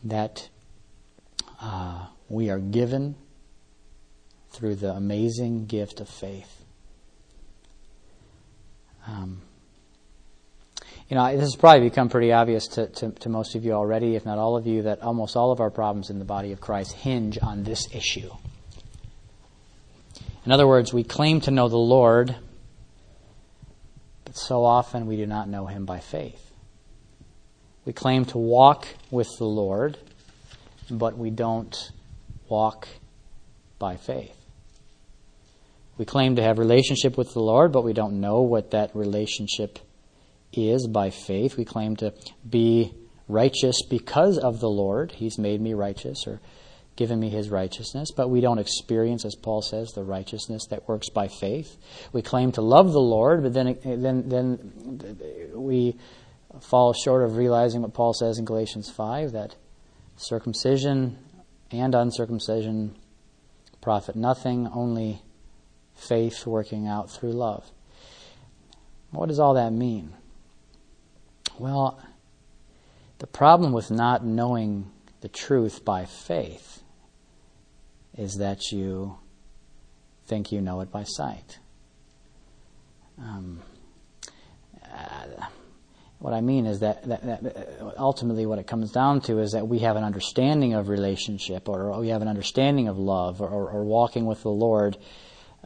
[0.05, 0.49] that
[1.61, 3.15] uh, we are given
[4.51, 6.63] through the amazing gift of faith.
[9.07, 9.41] Um,
[11.09, 14.15] you know, this has probably become pretty obvious to, to, to, most of you already,
[14.15, 16.59] if not all of you, that almost all of our problems in the body of
[16.59, 18.31] Christ hinge on this issue.
[20.45, 22.35] In other words, we claim to know the Lord,
[24.23, 26.44] but so often we do not know Him by faith.
[27.85, 29.97] We claim to walk with the Lord,
[30.89, 31.75] but we don't
[32.49, 32.87] walk
[33.79, 34.35] by faith.
[35.97, 39.79] We claim to have relationship with the Lord, but we don't know what that relationship
[40.51, 41.57] is by faith.
[41.57, 42.13] We claim to
[42.47, 42.93] be
[43.27, 45.13] righteous because of the Lord.
[45.13, 46.41] He's made me righteous, or
[46.95, 51.09] given me his righteousness, but we don't experience, as Paul says, the righteousness that works
[51.09, 51.77] by faith.
[52.13, 55.97] We claim to love the Lord, but then, then, then we
[56.61, 59.55] fall short of realizing what Paul says in Galatians 5 that
[60.17, 61.17] circumcision
[61.71, 62.95] and uncircumcision
[63.81, 65.21] profit nothing, only
[65.95, 67.71] faith working out through love.
[69.11, 70.13] What does all that mean?
[71.57, 71.99] Well,
[73.19, 74.91] the problem with not knowing
[75.21, 76.83] the truth by faith
[78.17, 79.17] is that you
[80.25, 81.59] think you know it by sight.
[83.17, 83.61] Um,
[84.83, 85.45] uh,
[86.25, 89.67] what I mean is that, that, that, ultimately what it comes down to is that
[89.67, 93.69] we have an understanding of relationship or we have an understanding of love or, or,
[93.69, 94.97] or walking with the Lord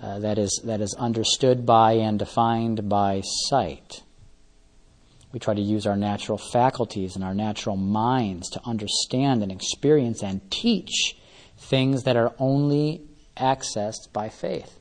[0.02, 4.04] uh, that, is, that is understood by and defined by sight.
[5.32, 10.22] We try to use our natural faculties and our natural minds to understand and experience
[10.22, 11.16] and teach
[11.58, 13.04] things that are only
[13.38, 14.78] accessed by faith,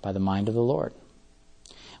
[0.00, 0.94] by the mind of the Lord.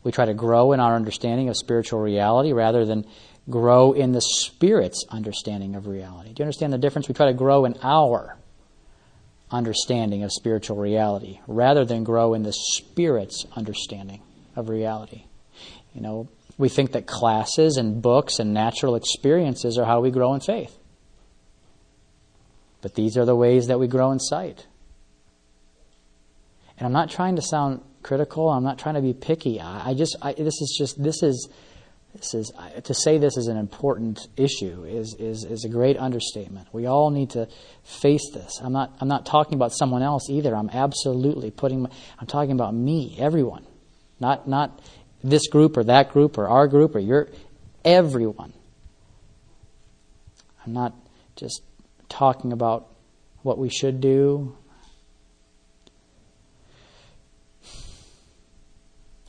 [0.02, 3.06] We try to grow in our understanding of spiritual reality rather than
[3.48, 6.32] grow in the Spirit's understanding of reality.
[6.32, 7.08] Do you understand the difference?
[7.08, 8.36] We try to grow in our
[9.50, 14.22] understanding of spiritual reality rather than grow in the Spirit's understanding
[14.56, 15.24] of reality.
[15.94, 20.34] You know, we think that classes and books and natural experiences are how we grow
[20.34, 20.76] in faith.
[22.80, 24.66] But these are the ways that we grow in sight.
[26.78, 28.48] And I'm not trying to sound critical.
[28.48, 29.60] I'm not trying to be picky.
[29.60, 31.48] I, I just, I, this is just, this is,
[32.14, 32.52] this is,
[32.84, 36.66] to say this is an important issue is, is, is a great understatement.
[36.72, 37.48] We all need to
[37.84, 38.60] face this.
[38.62, 40.54] I'm not, I'm not talking about someone else either.
[40.56, 41.86] I'm absolutely putting,
[42.18, 43.64] I'm talking about me, everyone.
[44.18, 44.80] Not, not
[45.22, 47.28] this group or that group or our group or your,
[47.84, 48.52] everyone.
[50.66, 50.94] I'm not
[51.36, 51.62] just
[52.08, 52.88] talking about
[53.42, 54.56] what we should do.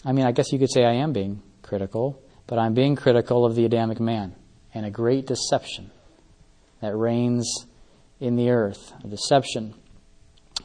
[0.03, 3.45] I mean, I guess you could say I am being critical, but I'm being critical
[3.45, 4.35] of the Adamic man
[4.73, 5.91] and a great deception
[6.81, 7.67] that reigns
[8.19, 9.75] in the earth, a deception.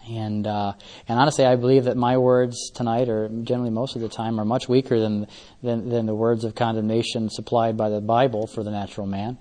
[0.09, 0.75] And uh,
[1.09, 4.45] and honestly, I believe that my words tonight, or generally most of the time, are
[4.45, 5.27] much weaker than,
[5.63, 9.37] than than the words of condemnation supplied by the Bible for the natural man.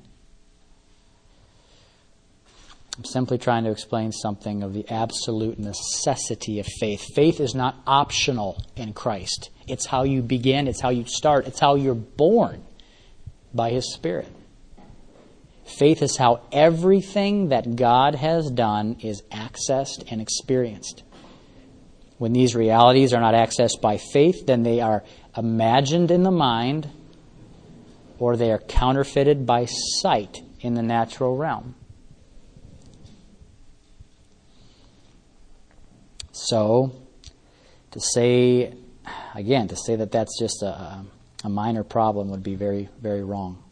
[2.98, 7.04] I'm simply trying to explain something of the absolute necessity of faith.
[7.14, 9.50] Faith is not optional in Christ.
[9.68, 12.64] It's how you begin, it's how you start, it's how you're born
[13.54, 14.28] by His Spirit.
[15.66, 21.04] Faith is how everything that God has done is accessed and experienced.
[22.18, 25.04] When these realities are not accessed by faith, then they are
[25.36, 26.90] imagined in the mind
[28.20, 31.76] or they are counterfeited by sight in the natural realm.
[36.36, 36.92] So,
[37.92, 38.74] to say,
[39.34, 41.06] again, to say that that's just a,
[41.46, 43.64] a minor problem would be very, very wrong.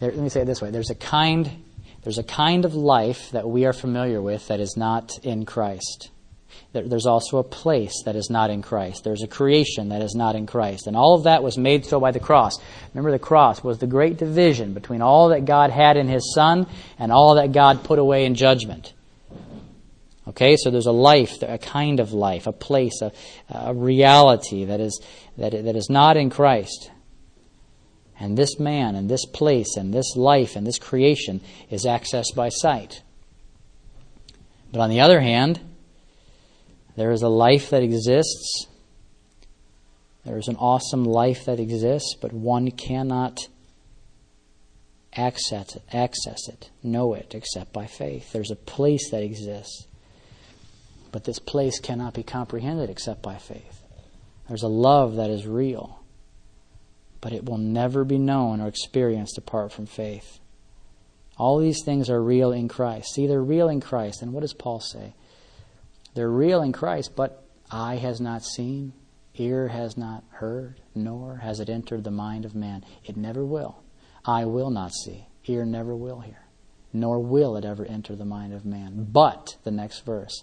[0.00, 1.48] There, let me say it this way there's a kind
[2.02, 6.10] there's a kind of life that we are familiar with that is not in Christ.
[6.72, 9.04] There's also a place that is not in Christ.
[9.04, 10.88] There's a creation that is not in Christ.
[10.88, 12.58] And all of that was made so by the cross.
[12.92, 16.66] Remember, the cross was the great division between all that God had in His Son
[16.98, 18.92] and all that God put away in judgment.
[20.28, 23.12] Okay, so there's a life, a kind of life, a place, a,
[23.50, 25.00] a reality that is,
[25.36, 26.90] that, that is not in Christ.
[28.20, 32.50] And this man and this place and this life and this creation is accessed by
[32.50, 33.02] sight.
[34.70, 35.60] But on the other hand,
[36.96, 38.66] there is a life that exists.
[40.24, 43.48] There is an awesome life that exists, but one cannot
[45.14, 48.32] access it, access it, know it, except by faith.
[48.32, 49.86] There's a place that exists,
[51.12, 53.82] but this place cannot be comprehended except by faith.
[54.48, 56.02] There's a love that is real
[57.22, 60.40] but it will never be known or experienced apart from faith.
[61.38, 63.14] All these things are real in Christ.
[63.14, 64.20] See, they're real in Christ.
[64.20, 65.14] And what does Paul say?
[66.14, 68.92] They're real in Christ, but eye has not seen,
[69.36, 72.84] ear has not heard, nor has it entered the mind of man.
[73.04, 73.82] It never will.
[74.26, 76.42] Eye will not see, ear never will hear,
[76.92, 79.06] nor will it ever enter the mind of man.
[79.10, 80.42] But, the next verse,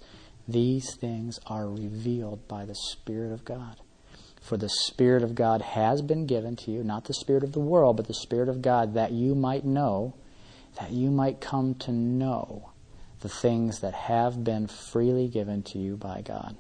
[0.51, 3.77] these things are revealed by the Spirit of God.
[4.41, 7.59] For the Spirit of God has been given to you, not the Spirit of the
[7.59, 10.15] world, but the Spirit of God, that you might know,
[10.79, 12.71] that you might come to know
[13.21, 16.55] the things that have been freely given to you by God.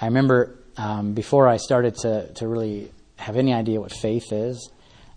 [0.00, 4.70] I remember um, before I started to, to really have any idea what faith is,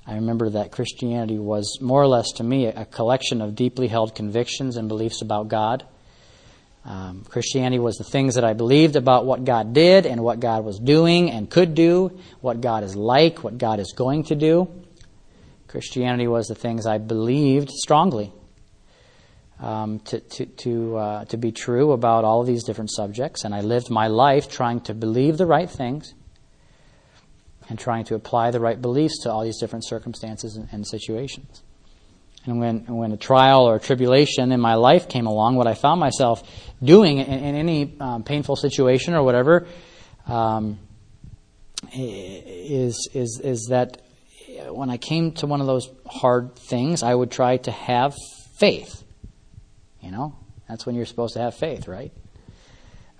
[0.08, 4.16] I remember that Christianity was more or less to me a collection of deeply held
[4.16, 5.84] convictions and beliefs about God
[6.86, 10.64] um, Christianity was the things that I believed about what God did and what God
[10.64, 14.68] was doing and could do, what God is like, what God is going to do.
[15.68, 18.32] Christianity was the things I believed strongly
[19.60, 23.46] um, to, to, to, uh, to be true about all of these different subjects.
[23.46, 26.14] And I lived my life trying to believe the right things
[27.70, 31.64] and trying to apply the right beliefs to all these different circumstances and, and situations.
[32.46, 35.74] And when, when a trial or a tribulation in my life came along, what I
[35.74, 36.44] found myself
[36.84, 39.66] doing in, in any um, painful situation or whatever
[40.28, 40.78] um,
[41.92, 44.02] is, is, is that
[44.70, 48.16] when I came to one of those hard things, I would try to have
[48.58, 49.04] faith.
[50.02, 50.36] You know,
[50.70, 52.14] that's when you're supposed to have faith, right?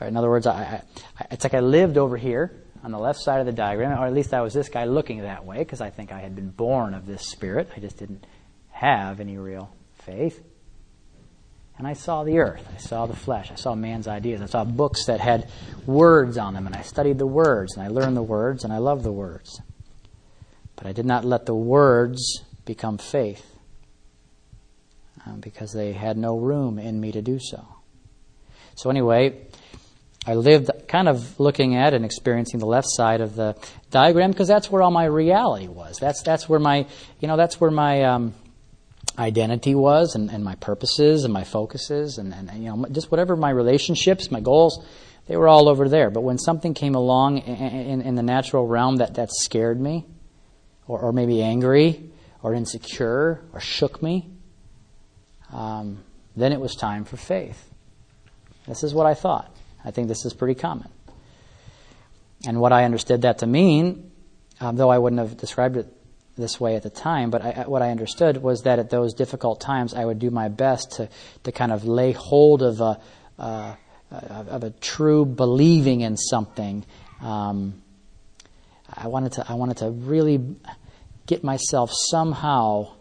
[0.02, 0.84] In other words, I,
[1.20, 2.52] I, it's like I lived over here
[2.86, 5.24] on the left side of the diagram, or at least I was this guy looking
[5.24, 7.68] that way because I think I had been born of this spirit.
[7.76, 8.28] I just didn't
[8.70, 10.40] have any real faith.
[11.80, 12.64] And I saw the earth.
[12.72, 13.50] I saw the flesh.
[13.52, 14.40] I saw man's ideas.
[14.40, 15.50] I saw books that had
[15.88, 18.78] words on them, and I studied the words, and I learned the words, and I
[18.78, 19.60] love the words.
[20.76, 23.58] But I did not let the words become faith
[25.26, 27.66] um, because they had no room in me to do so.
[28.76, 29.48] So, anyway,
[30.28, 33.56] I lived kind of looking at and experiencing the left side of the
[33.92, 35.98] diagram because that's where all my reality was.
[35.98, 36.88] That's, that's where my,
[37.20, 38.04] you know, that's where my.
[38.04, 38.34] Um,
[39.18, 43.36] identity was and, and my purposes and my focuses and, and, you know just whatever
[43.36, 44.86] my relationships my goals
[45.28, 48.68] they were all over there but when something came along in, in, in the natural
[48.68, 50.06] realm that, that scared me
[50.88, 52.10] or, or maybe angry
[52.44, 54.30] or insecure or shook me
[55.54, 56.04] um,
[56.36, 57.70] then it was time for faith
[58.68, 59.55] this is what i thought
[59.86, 60.90] i think this is pretty common
[62.48, 64.12] and what i understood that to mean
[64.60, 65.88] um, though i wouldn't have described it
[66.38, 69.62] this way at the time, but I, what I understood was that at those difficult
[69.62, 71.08] times, I would do my best to,
[71.46, 73.00] to kind of lay hold of a,
[73.40, 73.76] uh,
[74.12, 76.86] of a true believing in something
[77.22, 77.82] Um,
[78.88, 80.40] I wanted to, I wanted to really
[81.26, 82.94] get myself somehow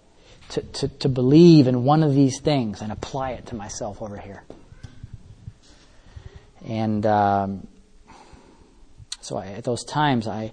[0.51, 4.17] to, to, to believe in one of these things and apply it to myself over
[4.17, 4.44] here.
[6.67, 7.67] And um,
[9.21, 10.53] so I, at those times, I,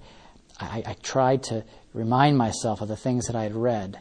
[0.60, 4.00] I, I tried to remind myself of the things that I had read,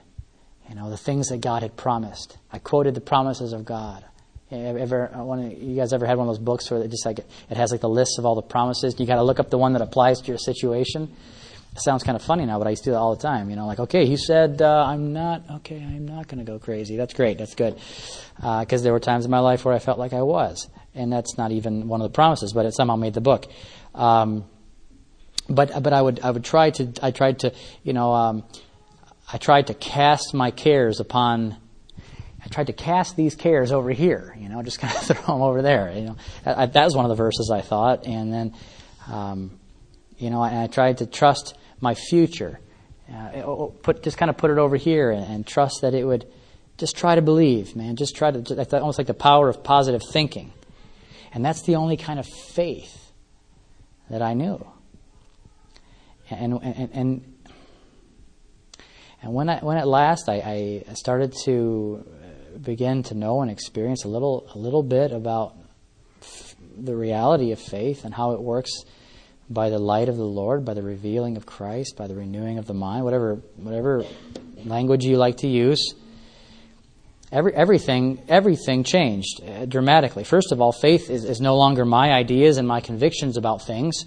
[0.69, 2.37] you know, the things that God had promised.
[2.53, 4.05] I quoted the promises of God.
[4.53, 7.57] Ever, one you guys ever had one of those books where it just like it
[7.57, 8.99] has like the list of all the promises?
[8.99, 11.15] You got to look up the one that applies to your situation.
[11.73, 13.49] It sounds kind of funny now, but I used to do that all the time.
[13.49, 15.77] You know, like okay, he said uh, I'm not okay.
[15.77, 16.97] I'm not going to go crazy.
[16.97, 17.39] That's great.
[17.39, 17.77] That's good.
[18.35, 21.13] Because uh, there were times in my life where I felt like I was, and
[21.13, 23.47] that's not even one of the promises, but it somehow made the book.
[23.95, 24.45] Um,
[25.49, 28.45] but but I would I would try to I tried to you know um,
[29.33, 31.57] I tried to cast my cares upon
[32.45, 35.43] I tried to cast these cares over here, you know, just kind of throw them
[35.43, 35.93] over there.
[35.95, 38.55] You know, I, that was one of the verses I thought, and then,
[39.09, 39.59] um,
[40.19, 42.61] you know, I, I, tried to trust my future,
[43.13, 46.27] uh, put just kind of put it over here, and, and, trust that it would.
[46.79, 47.97] Just try to believe, man.
[47.97, 48.79] Just try to.
[48.81, 50.51] Almost like the power of positive thinking,
[51.33, 53.13] and that's the only kind of faith
[54.09, 54.67] that I knew.
[56.31, 57.35] And and and,
[59.23, 62.07] and when I, when at last I, I started to
[62.63, 65.57] begin to know and experience a little a little bit about
[66.23, 68.71] f- the reality of faith and how it works
[69.49, 72.67] by the light of the Lord, by the revealing of Christ, by the renewing of
[72.67, 74.05] the mind, whatever whatever
[74.65, 75.95] language you like to use.
[77.33, 80.25] Every, everything everything changed uh, dramatically.
[80.25, 84.05] First of all, faith is, is no longer my ideas and my convictions about things.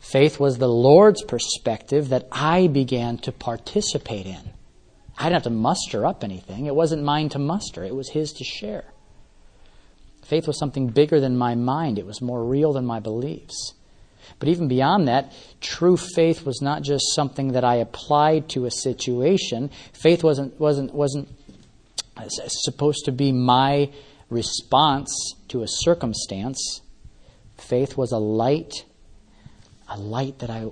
[0.00, 4.52] Faith was the Lord's perspective that I began to participate in.
[5.18, 6.66] I didn't have to muster up anything.
[6.66, 8.84] It wasn't mine to muster, it was His to share.
[10.24, 13.74] Faith was something bigger than my mind, it was more real than my beliefs.
[14.38, 18.70] But even beyond that, true faith was not just something that I applied to a
[18.70, 19.70] situation.
[19.92, 21.28] Faith wasn't, wasn't, wasn't
[22.48, 23.90] supposed to be my
[24.28, 26.80] response to a circumstance.
[27.56, 28.84] Faith was a light,
[29.88, 30.66] a light that I,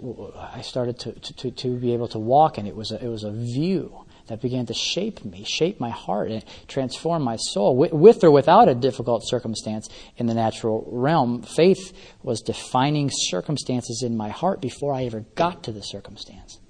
[0.54, 2.66] I started to, to, to be able to walk in.
[2.66, 6.30] It was a, it was a view that began to shape me, shape my heart,
[6.30, 7.76] and transform my soul.
[7.76, 14.16] With or without a difficult circumstance in the natural realm, faith was defining circumstances in
[14.16, 16.60] my heart before I ever got to the circumstance.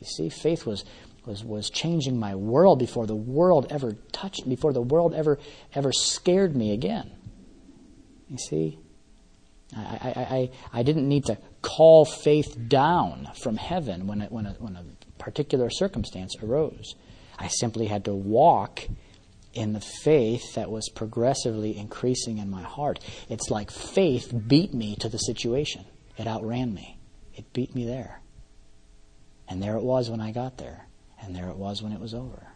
[0.00, 0.86] You see, faith was,
[1.26, 5.38] was, was changing my world before the world ever touched before the world ever,
[5.74, 7.10] ever scared me again.
[8.28, 8.78] You see?
[9.76, 10.50] I, I, I,
[10.80, 14.84] I didn't need to call faith down from heaven when, it, when, a, when a
[15.18, 16.94] particular circumstance arose.
[17.38, 18.82] I simply had to walk
[19.52, 23.00] in the faith that was progressively increasing in my heart.
[23.28, 25.84] It's like faith beat me to the situation,
[26.16, 26.98] it outran me,
[27.34, 28.20] it beat me there.
[29.48, 30.86] And there it was when I got there,
[31.22, 32.46] and there it was when it was over.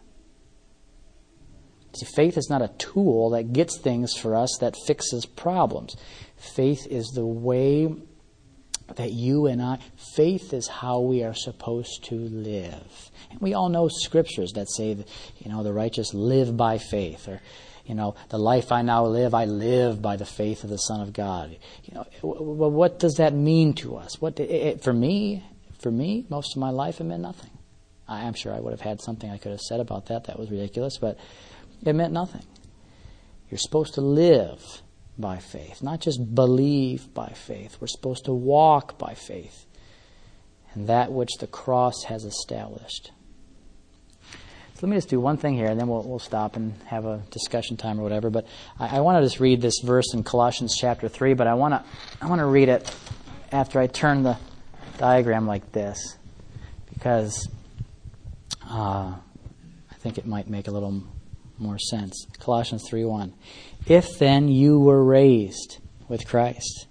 [1.97, 5.97] See, faith is not a tool that gets things for us that fixes problems.
[6.37, 7.95] Faith is the way
[8.97, 9.79] that you and I,
[10.15, 13.11] faith is how we are supposed to live.
[13.31, 15.09] And we all know scriptures that say, that,
[15.39, 17.41] you know, the righteous live by faith, or,
[17.87, 21.01] you know, the life I now live, I live by the faith of the Son
[21.01, 21.57] of God.
[21.85, 24.21] You know, well, what does that mean to us?
[24.21, 25.45] What it, for me,
[25.79, 27.51] for me, most of my life it meant nothing.
[28.09, 30.39] I am sure I would have had something I could have said about that that
[30.39, 31.19] was ridiculous, but
[31.85, 32.45] it meant nothing.
[33.51, 34.83] You're supposed to live
[35.19, 37.77] by faith, not just believe by faith.
[37.81, 39.67] We're supposed to walk by faith
[40.75, 43.13] and that which the cross has established.
[44.75, 47.07] So let me just do one thing here, and then we'll, we'll stop and have
[47.07, 48.29] a discussion time or whatever.
[48.29, 48.47] But
[48.79, 51.75] I, I want to just read this verse in Colossians chapter 3, but I want
[51.75, 51.85] to
[52.21, 52.93] I want to read it
[53.53, 54.37] after I turn the
[54.99, 56.17] diagram like this
[56.93, 57.49] because
[58.75, 59.15] uh,
[59.91, 61.05] I think it might make a little
[61.59, 62.27] more sense.
[62.41, 63.33] Colossians 3:1.
[63.87, 66.87] If then you were raised with Christ,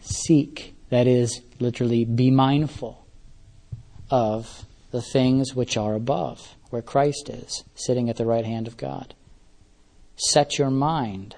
[0.00, 3.06] seek, that is, literally be mindful
[4.10, 8.76] of the things which are above, where Christ is, sitting at the right hand of
[8.76, 9.14] God.
[10.16, 11.36] Set your mind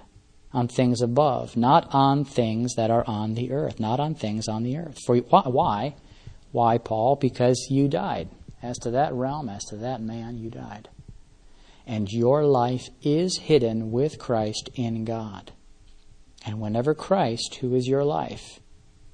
[0.54, 4.62] on things above, not on things that are on the earth, not on things on
[4.62, 4.98] the earth.
[5.04, 5.94] For why?
[6.52, 7.16] Why, Paul?
[7.16, 8.28] Because you died.
[8.62, 10.88] As to that realm, as to that man, you died
[11.86, 15.52] and your life is hidden with Christ in God.
[16.44, 18.60] And whenever Christ, who is your life,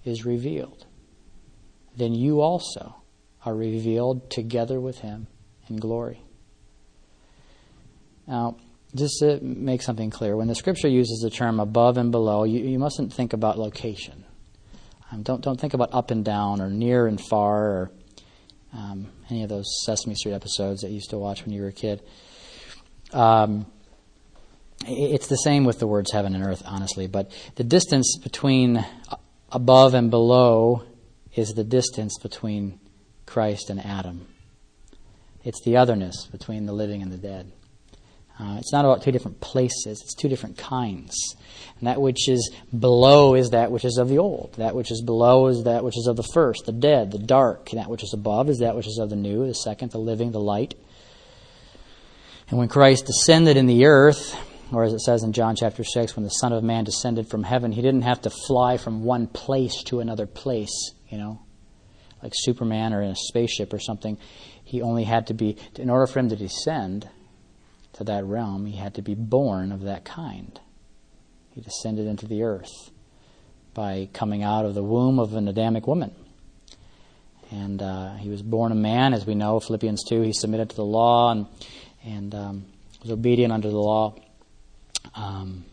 [0.05, 0.87] is revealed,
[1.97, 2.97] then you also
[3.45, 5.27] are revealed together with him
[5.69, 6.23] in glory.
[8.27, 8.57] Now,
[8.95, 12.61] just to make something clear, when the scripture uses the term above and below, you,
[12.61, 14.25] you mustn't think about location.
[15.11, 17.91] Um, don't don't think about up and down or near and far or
[18.73, 21.69] um, any of those Sesame Street episodes that you used to watch when you were
[21.69, 22.03] a kid.
[23.13, 23.67] Um,
[24.87, 28.85] it's the same with the words heaven and earth, honestly, but the distance between
[29.51, 30.85] above and below
[31.35, 32.79] is the distance between
[33.27, 34.27] Christ and Adam.
[35.45, 37.53] It's the otherness between the living and the dead.
[38.41, 41.35] Uh, it's not about two different places, it's two different kinds.
[41.79, 44.55] And that which is below is that which is of the old.
[44.59, 47.71] That which is below is that which is of the first, the dead, the dark.
[47.71, 49.99] And that which is above is that which is of the new, the second, the
[49.99, 50.75] living, the light.
[52.49, 54.37] And when Christ descended in the earth,
[54.73, 57.43] or as it says in John chapter 6, when the Son of Man descended from
[57.43, 61.41] heaven, he didn't have to fly from one place to another place, you know,
[62.23, 64.17] like Superman or in a spaceship or something.
[64.65, 67.09] He only had to be, in order for him to descend,
[67.99, 70.59] to that realm, he had to be born of that kind.
[71.51, 72.91] He descended into the earth
[73.75, 76.15] by coming out of the womb of an Adamic woman.
[77.51, 80.23] And uh, he was born a man, as we know, Philippians 2.
[80.23, 81.47] He submitted to the law and,
[82.05, 82.65] and um,
[83.03, 84.15] was obedient under the law.
[85.17, 85.65] Um,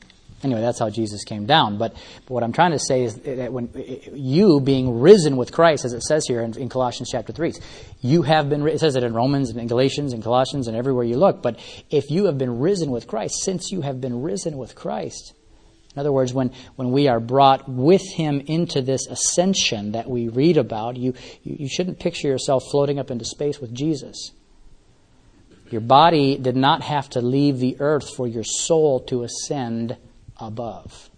[0.46, 1.80] Anyway, that's how Jesus came down.
[1.80, 3.68] But, but, what I'm trying to say is that when
[4.14, 7.54] you being risen with Christ, as it says here in, in Colossians chapter 3,
[8.02, 11.04] you have been, it says it in Romans and in Galatians and Colossians and everywhere
[11.04, 11.58] you look, but
[11.90, 15.34] if you have been risen with Christ, since you have been risen with Christ,
[15.96, 20.28] in other words, when, when we are brought with him into this ascension that we
[20.28, 24.32] read about, you, you, you shouldn't picture yourself floating up into space with Jesus.
[25.72, 29.98] Your body did not have to leave the earth for your soul to ascend
[30.38, 31.10] above.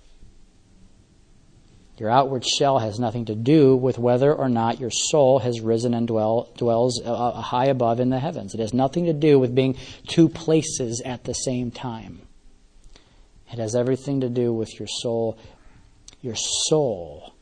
[1.97, 5.95] Your outward shell has nothing to do with whether or not your soul has risen
[5.95, 8.53] and dwell, dwells uh, uh, high above in the heavens.
[8.53, 9.75] It has nothing to do with being
[10.07, 12.21] two places at the same time.
[13.51, 15.39] It has everything to do with your soul,
[16.21, 17.33] your soul,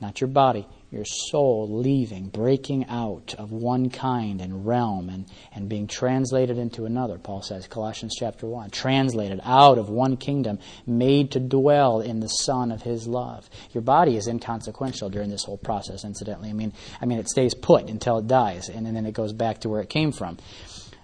[0.00, 5.68] not your body, your soul leaving, breaking out of one kind and realm and, and
[5.68, 8.70] being translated into another, Paul says, Colossians chapter 1.
[8.70, 13.48] Translated out of one kingdom, made to dwell in the Son of His love.
[13.72, 16.48] Your body is inconsequential during this whole process, incidentally.
[16.48, 19.34] I mean, I mean it stays put until it dies, and, and then it goes
[19.34, 20.38] back to where it came from.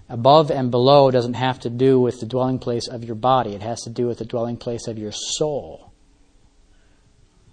[0.08, 3.62] Above and below doesn't have to do with the dwelling place of your body, it
[3.62, 5.92] has to do with the dwelling place of your soul.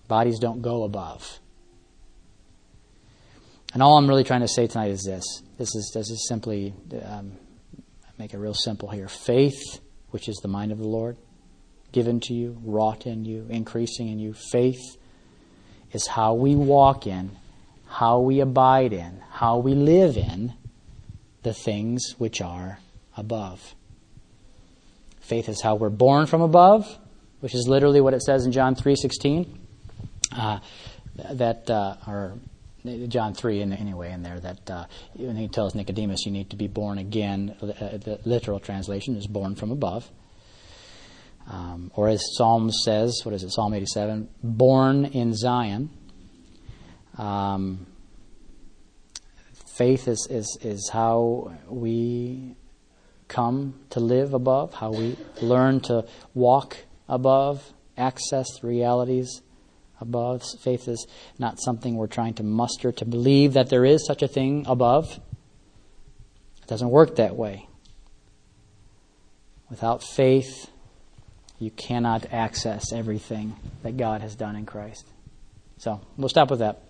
[0.07, 1.39] Bodies don't go above.
[3.73, 5.23] And all I'm really trying to say tonight is this.
[5.57, 6.73] This is, this is simply,
[7.05, 7.33] um,
[8.17, 9.07] make it real simple here.
[9.07, 11.17] Faith, which is the mind of the Lord,
[11.91, 14.33] given to you, wrought in you, increasing in you.
[14.33, 14.97] Faith
[15.91, 17.31] is how we walk in,
[17.87, 20.53] how we abide in, how we live in
[21.43, 22.79] the things which are
[23.15, 23.75] above.
[25.19, 26.97] Faith is how we're born from above,
[27.39, 29.47] which is literally what it says in John 3.16.
[30.31, 30.59] Uh,
[31.31, 32.33] that, uh, or
[33.07, 36.55] John 3 in, anyway in there that uh, when he tells Nicodemus you need to
[36.55, 37.65] be born again, uh,
[37.97, 40.09] the literal translation is born from above.
[41.47, 45.89] Um, or as Psalm says, what is it, Psalm 87, born in Zion.
[47.17, 47.87] Um,
[49.75, 52.55] faith is, is, is how we
[53.27, 56.77] come to live above, how we learn to walk
[57.07, 59.41] above, access realities
[59.99, 60.43] above.
[60.61, 64.27] Faith is not something we're trying to muster to believe that there is such a
[64.27, 65.19] thing above.
[66.61, 67.67] It doesn't work that way.
[69.69, 70.69] Without faith,
[71.59, 75.05] you cannot access everything that God has done in Christ.
[75.77, 76.81] So we'll stop with that.